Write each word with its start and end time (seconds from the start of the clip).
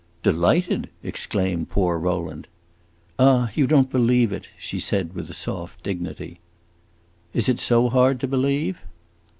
"Delighted!" 0.23 0.89
exclaimed 1.03 1.69
poor 1.69 1.99
Rowland. 1.99 2.47
"Ah, 3.19 3.51
you 3.53 3.67
don't 3.67 3.91
believe 3.91 4.33
it," 4.33 4.49
she 4.57 4.79
said 4.79 5.13
with 5.13 5.31
soft 5.35 5.83
dignity. 5.83 6.39
"Is 7.35 7.47
it 7.47 7.59
so 7.59 7.87
hard 7.87 8.19
to 8.21 8.27
believe?" 8.27 8.81